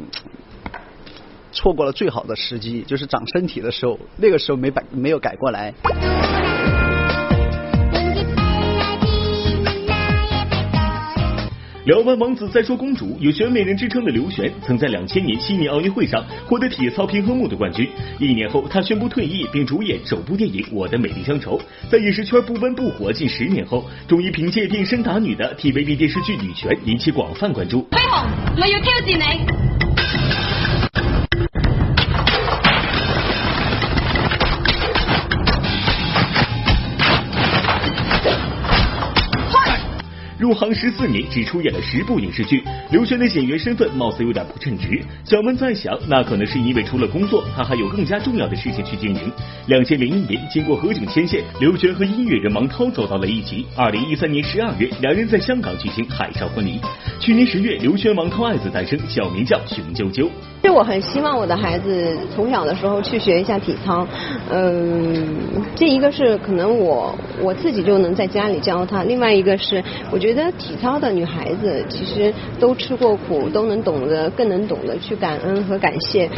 [1.53, 5.73] 错过了最好的时机，就是长身体的时候，那个时候没改没有改过来。
[11.85, 17.85] 聊完王子再说公主，有选美人之称的刘璇，曾在两千年悉尼奥运会上获得体操平衡木的冠军。
[18.19, 21.57] 一年后，她宣布退役，并主演首部电影《我的美丽乡愁》。
[21.91, 27.81] 在影视圈不温不火近十年后，终于凭借变身打女的 TVB 电视剧《女权》引起广泛关注。
[27.91, 29.72] 飞鸿，我要挑战你。
[40.53, 42.63] 行十四年，只出演了十部影视剧。
[42.91, 45.01] 刘璇的演员身份貌似有点不称职。
[45.23, 49.31] 小文在想，那可能是因为除了工作，他还有更加重要的事情去经营。
[49.67, 53.65] 两千零一年，经过何炅牵线，刘璇和音乐人王涛走到了一起。
[53.75, 56.79] 二零一三年十二月，两人在香港举行海上婚礼。
[57.19, 60.29] 去年十月，刘璇王涛爱子诞生，小名叫熊赳赳。
[60.63, 64.07] 其实我很希望我的孩子从小的时候去学一下体操，
[64.49, 65.37] 嗯，
[65.75, 76.29] 这一个是可能我我自己就能在家里教他，另外一个是我觉得体操的女孩子其实都吃过苦，都能懂得，更能懂得去感恩和感谢。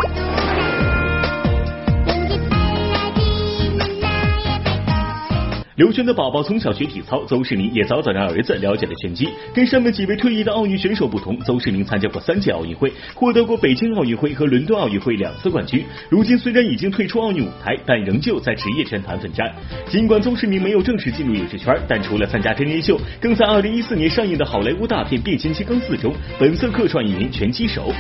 [5.75, 9.27] 刘璇的宝宝从小学体操，邹市明也早早让儿子了解了拳击。
[9.53, 15.83] 跟上面几位退役的奥运选手不同，邹市明参加过三届奥运会，获得过北京奥运会和伦敦奥运会两次冠军。
[16.07, 19.53] 如今虽然已经退出奥运舞台，但仍旧在职业拳坛奋战。
[19.89, 27.91] 尽管邹市明没有正式进入影视圈，但除了参加真人秀，更在二零一四年上映的好莱坞大片《变形金刚四》中本色客串一名拳击手。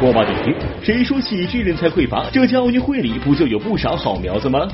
[0.00, 2.24] 播报点评：谁说喜剧人才匮乏？
[2.32, 4.66] 这届奥运会里不就有不少好苗子吗？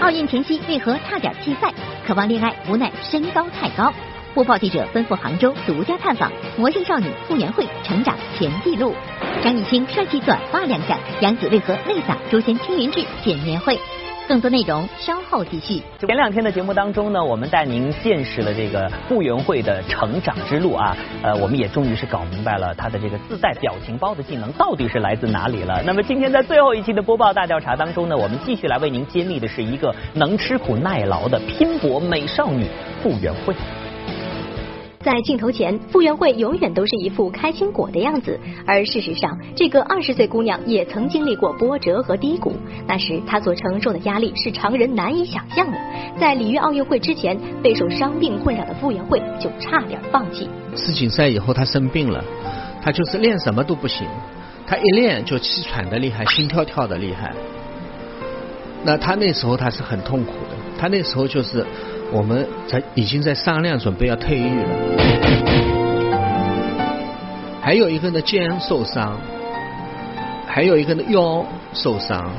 [0.00, 1.70] 奥运前夕为何差点弃赛？
[2.06, 3.92] 渴望恋爱，无奈身高太高。
[4.32, 8.94] 播报记者奔赴杭州，独家探访魔性少女傅园慧成长全记录。
[9.44, 13.78] 张艺兴帅气短发亮相，杨紫为何泪洒《诛仙青云志》见面会？
[14.30, 15.82] 更多内容稍后继续。
[15.98, 25.82] 前两天的节目当中呢，我们带您见识了这个傅园慧的成长之路啊，呃，我们也终于是搞明白了她的这个自带表情包的技能到底是来自哪里了。
[25.84, 32.68] 那么今天在最后一期的播报大调查当中呢，我们继续来为您揭秘的是一个能吃苦耐劳的拼搏美少女
[33.02, 33.52] 傅园慧。
[35.02, 42.52] 在镜头前，傅园慧永远都是一副开心果的样子，而事实上，这个二十岁姑娘也曾经历过波折和低谷。
[42.86, 45.78] 那时她所承受的压力是常人难以想象的。
[46.20, 50.46] 在里约奥运会之前，备受伤病困扰的傅园慧就差点放弃。
[50.76, 52.22] 世锦赛以后，她生病了，
[52.82, 54.06] 她就是练什么都不行，
[54.66, 57.32] 她一练就气喘的厉害，心跳跳的厉害。
[58.84, 61.64] 那她那时候她是很痛苦的，她那时候就是
[62.12, 64.64] 我们在已经在商量准备要退役了。
[67.60, 69.16] 还有一个呢肩受伤，
[70.46, 72.30] 还有一个呢腰受伤，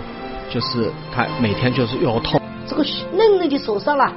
[0.49, 2.41] 就是他每天就是腰痛。
[2.67, 4.11] 这个嫩嫩的手上啊，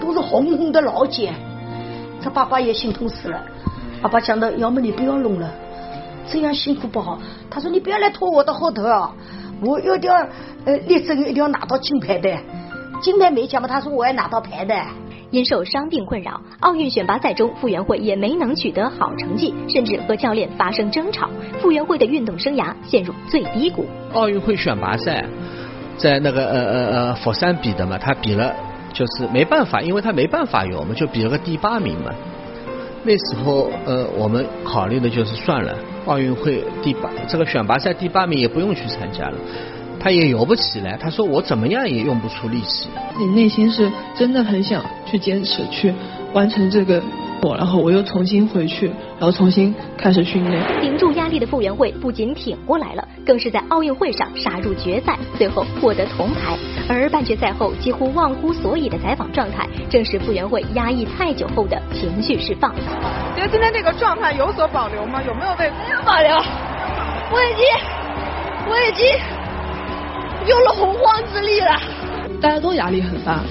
[0.00, 1.34] 都是红红的老茧，
[2.22, 3.42] 他爸爸也心痛死了。
[4.00, 5.50] 爸爸讲的，要么你不要弄了，
[6.26, 7.18] 这样辛苦不好。
[7.50, 9.12] 他说你不要来拖我的后头啊，
[9.60, 10.16] 我一定要
[10.64, 12.30] 呃力争一定要拿到金牌的，
[13.00, 14.74] 金牌没奖嘛，他说我要拿到牌的。
[15.32, 21.28] 因受伤病困扰，奥运选拔赛中傅园慧也没能取得好成绩，甚至和教练发生争吵。
[21.60, 23.84] 傅园慧的运动生涯陷入最低谷。
[24.14, 25.24] 奥运会选拔赛
[25.96, 28.54] 在那个呃呃呃佛山比的嘛，他比了
[28.92, 32.12] 就是没办法，因为他没办法游嘛，就比了个第八名嘛。
[33.02, 35.74] 那时候呃我们考虑的就是算了，
[36.06, 39.34] 奥运会第八这个选拔赛第八名也不用去参加了。
[40.06, 42.88] 他也游不起来，他说我怎么样也用不出力气。
[43.18, 45.92] 你内心是真的很想去坚持，去
[46.32, 47.02] 完成这个
[47.42, 48.86] 我，然后我又重新回去，
[49.18, 50.62] 然后重新开始训练。
[50.80, 56.56] 顶住压力的傅园慧不仅挺过来了，更是在奥运会上杀入决赛，最后获得铜牌。
[56.88, 62.72] 而半决赛后几乎忘乎所以的采访状态，正是傅园慧压抑太久后的情绪释放。
[63.34, 65.20] 觉得今天这个状态有所保留吗？
[65.26, 66.32] 有没有被没有保留？
[67.32, 69.35] 我已经，我已经。
[70.46, 71.80] 用了洪荒之力了，
[72.40, 73.42] 大家都压力很大，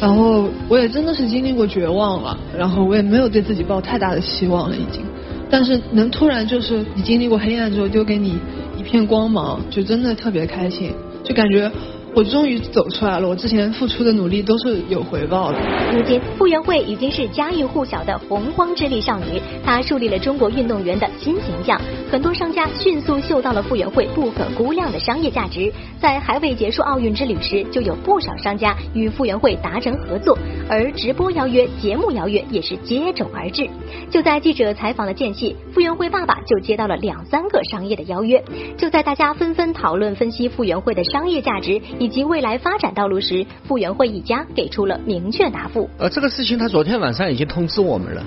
[0.00, 5.02] 然后我也真的是经历过绝望了，然后我也没有对自己抱太大的希望了已经，
[5.50, 8.38] 但是能突然就是你经历过黑暗之后丢给你
[8.76, 10.92] 一片光芒，就真的特别开心，
[11.24, 11.70] 就感觉。
[12.16, 15.58] 我终于走出来了，我之前付出的努力都是有回报的。
[15.92, 21.78] 如今，傅园慧已经是家喻户晓的洪荒之力少女，她树立了中国运动员的新形象。
[22.10, 30.38] 很多商家迅速嗅到了傅园慧不可估量的商业价值，在还未结束奥运之旅时，就有不少商家与傅园慧达成合作，
[30.70, 33.68] 而直播邀约、节目邀约也是接踵而至。
[34.10, 38.42] 就在记者采访的间隙，傅园慧爸爸就接到了两三个商业的邀约。
[38.78, 41.78] 就在大家纷纷讨论分析傅园慧的商业价值。
[42.08, 45.88] 及未来发展道路时，傅园慧一家给出了明确答复。
[45.98, 48.22] 呃，这个事情他昨天晚上已经通知我们了，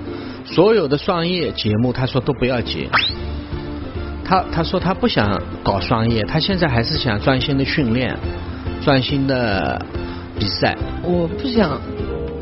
[0.45, 2.87] 所有的商业节目他说都不要接。
[4.23, 8.15] 他他说他不想搞商业，他现在还是想专心的训练，
[8.83, 9.83] 专心的
[10.37, 10.77] 比赛。
[11.03, 11.81] 我不想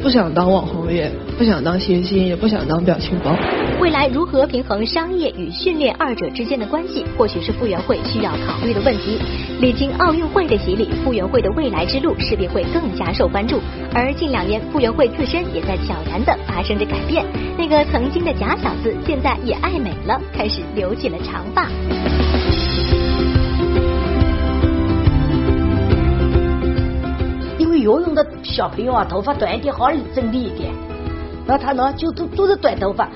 [0.01, 3.35] 不想当网红，也不想当谐星，也不想当表情包。
[3.81, 9.17] 未来如何平衡商业与训练二者之间的关系，或许是傅园慧需要考虑的问题。
[9.59, 13.59] 历经奥运会的洗礼，傅园慧的未来之路势必会更加受关注。
[13.93, 17.25] 而近两年，傅园慧自身也在悄然的发生着改变。
[17.57, 21.67] 那个曾经的假小子，现在也爱美了，开始留起了长发。
[27.87, 30.73] 游泳的小朋友啊，头发短一点，好整理一点。
[31.47, 33.07] 然后他呢，就都都是短头发。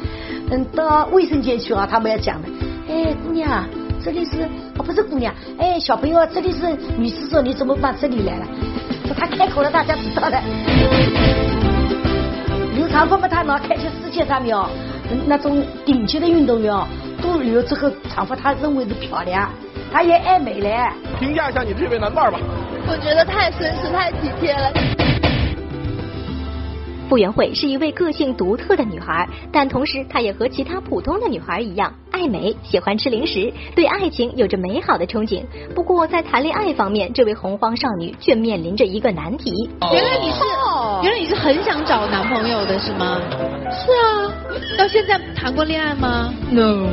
[0.49, 2.47] 嗯，到卫生间去啊，他们要讲的。
[2.88, 3.65] 哎，姑娘，
[4.01, 4.43] 这里是
[4.78, 8.47] 哦，不是姑娘，哎，小朋友，这里是女厕所，你怎么把这里来了？
[9.13, 10.41] 他开口了，大家知道的。
[12.74, 14.69] 刘长风嘛，他呢，看见世界上面哦，
[15.28, 16.88] 那种顶级的运动员哦，
[17.22, 19.49] 都留这个长发，他认为是漂亮，
[19.91, 20.78] 他也爱美嘞。
[21.19, 22.39] 评价一下你这位男伴吧。
[22.88, 25.11] 我觉得太绅士，太体贴了。
[27.12, 35.43] 傅园慧是一位个性独特的女孩，但同时她也和其他普通的女孩一样爱美，喜欢吃零食，对爱情有着美好的憧憬。
[35.76, 39.70] 不过在谈恋爱方面，这位洪荒少女却面临着一个难题。
[39.91, 40.39] 原来你是，
[41.03, 43.20] 原来你是很想找男朋友的是吗？
[43.74, 44.32] 是啊，
[44.78, 46.88] 到现在谈过恋爱吗？No。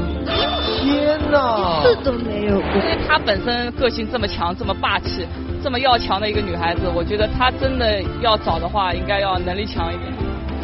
[0.82, 2.68] 天哪，一次都没有过。
[3.06, 5.24] 她本身个性这么强，这么霸气。
[5.62, 10.12] 这么要强的一个女孩子，我觉得她真的要找的话，应该要能力强一点，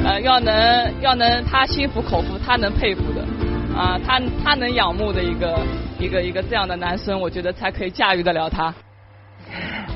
[0.04, 3.20] 呃，要能要能她心服口服，她能佩服的，
[3.76, 5.58] 啊，她她能仰慕的一个
[5.98, 8.72] 一个一个这样的男生，我觉得才可以驾驭得了她。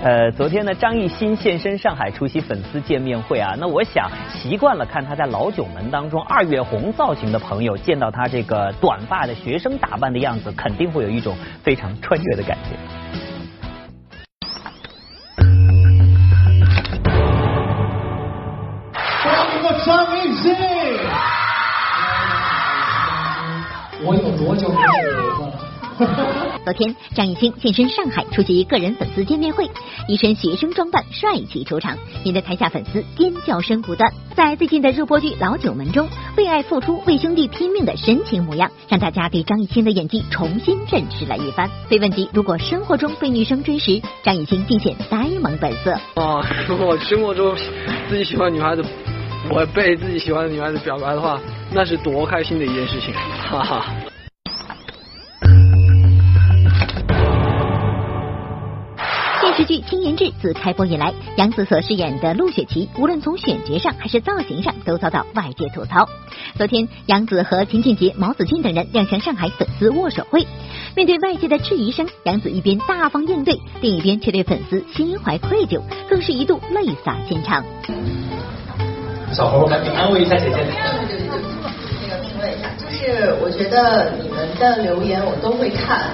[0.02, 3.56] 呃，昨天呢，张艺兴现身上海出席粉丝见面会啊。
[3.58, 12.76] 那我想，习惯了看他在老九门当中二月红造型的朋友，见到他这个短发的学生打扮的样子，肯定会有一种非常穿越的感觉。
[19.88, 20.54] 张艺兴。
[24.04, 26.58] 我有多久没有头发了？
[26.62, 29.70] 昨天，张艺兴现身上海出席个人粉丝见面会，
[30.06, 34.12] 一身学生装扮帅气出场，引得台下粉丝尖叫声不断。
[34.36, 41.70] 在最近的热播剧《老九门》中，为爱付出、为兄弟拼命的深情模样，让大家对张艺兴的演技重新认识了一番。
[41.88, 45.92] 被问及如果生活中被女生追时，张艺兴尽显呆萌本色。
[46.16, 47.56] 啊，如果生活中
[48.10, 48.84] 自己喜欢女孩子，
[49.50, 51.40] 我被自己喜欢的女孩子表白的话，
[51.72, 53.86] 那是多开心的一件事情，哈哈。
[59.40, 66.08] 电视剧《青颜志》自开播以来，杨紫所饰演的陆雪琪，无论从选角上还是造型上，都遭到外界吐槽。
[66.56, 70.46] 昨天，杨紫和秦俊杰、毛子俊等人亮相上海粉丝握手会。
[70.94, 77.64] 面对外界的质疑声，杨紫一边大方应对，另一边却对粉丝心怀愧疚，更是一度泪洒现场。
[79.32, 80.56] 小猴，赶紧安慰一下姐姐。
[81.08, 81.38] 对对对，
[82.02, 86.06] 那个评论一下，就是我觉得你们的留言我都会看。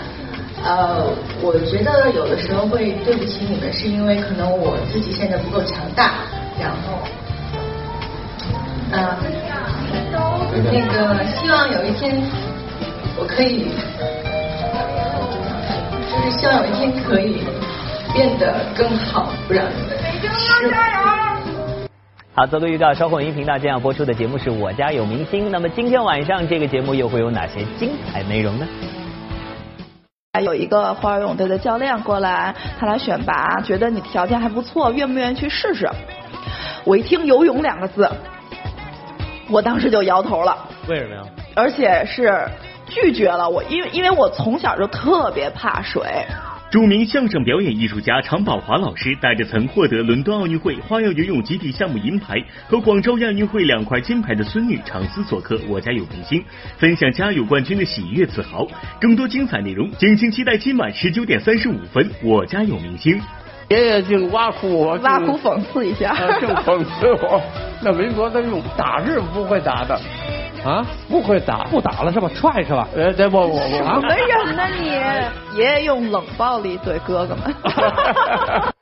[0.66, 1.12] 呃，
[1.42, 6.12] 我觉得有的时候会对不起你们，是因为可能我自己现在不够强大，
[6.58, 6.98] 然后，
[8.90, 9.16] 呃，
[10.72, 12.16] 那个希望有一天
[13.18, 13.68] 我可以，
[16.10, 17.42] 就是希望有一天可以
[18.14, 19.98] 变得更好，不让你们
[20.38, 21.23] 失望。
[22.36, 25.52] 好，做个预告，稍后音频道将要播出的节目是我家有明星。
[25.52, 28.66] 那么今天晚上这个节目又会有哪些精彩内容呢？
[30.42, 35.88] 有一个花儿游泳队的教练过来，他来选拔，觉得你条件还不错，愿不愿意去试试？
[36.82, 38.10] 我一听游泳两个字，
[39.48, 40.58] 我当时就摇头了。
[40.88, 41.22] 为什么呀？
[41.54, 42.48] 而且是
[42.88, 46.02] 拒绝了我，因为因为我从小就特别怕水。
[46.70, 56.40] 著名相声表演艺术家常宝华老师带着曾获得伦敦奥运会花样游泳集体项目银牌和广州亚运会两块金牌的孙女常思做客《我家有明星》，
[56.76, 58.66] 分享家有冠军的喜悦自豪。
[59.00, 63.20] 更多精彩内容，敬请期待今晚十九点三十五分《我家有明星》。
[63.68, 67.40] 爷爷净挖苦我，挖苦讽刺一下，净讽刺我。
[67.82, 69.96] 那民国的用打是不会打的。
[70.64, 72.28] 啊，不会打，不打了是吧？
[72.34, 72.88] 踹是吧？
[72.96, 74.88] 呃，这不，我我什么人呢你？
[75.58, 77.54] 爷爷用冷暴力对哥哥们。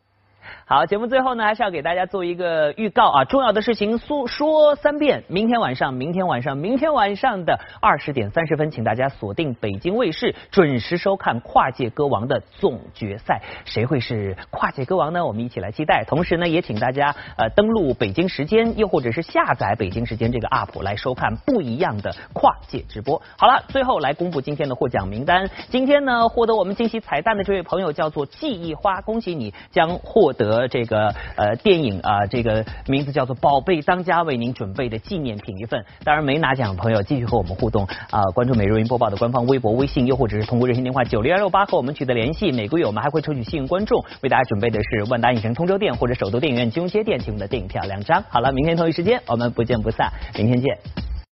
[0.64, 5.24] 好，节目最后呢，还是要给大家做一个预告啊，重要的事情说说三遍。
[5.26, 13.42] 明天晚上，明天晚上，明天晚上的二十点三十分，请大家锁定北京卫视，准时收看《跨界歌王》的总决赛。
[13.64, 15.26] 谁会是跨界歌王呢？
[15.26, 16.04] 我们一起来期待。
[16.06, 23.20] 同时呢，也请大家呃登录北京时间，又或者是下载北京时间这个 app 来收看不一样的跨界直播。
[23.36, 25.50] 好了，最后来公布今天的获奖名单。
[25.70, 30.51] 今天呢，获得我们惊喜彩蛋的这位朋友叫做记忆花，恭喜你将获得。
[30.52, 35.82] 和这个呃电影啊，这个名字叫做《宝贝当家》，为您准备的纪念品一份。
[36.04, 42.52] 当然没拿奖的朋友继续和我们互动啊，关注每日云播报的官方微博、微信，又或者是通过热线电话九零二六八和我们取得联系。
[42.52, 48.22] 每个月我们还会抽取幸运观众，为大家准备的是万达影城通州店或者首都电影院金融街店提供的电影票两张。
[48.28, 51.11] 好了，明天同一时间我们不见不散，明天见。